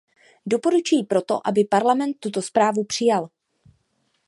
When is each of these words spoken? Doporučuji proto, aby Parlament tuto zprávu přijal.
Doporučuji 0.45 1.05
proto, 1.05 1.37
aby 1.47 1.65
Parlament 1.65 2.17
tuto 2.19 2.41
zprávu 2.41 2.83
přijal. 2.83 3.29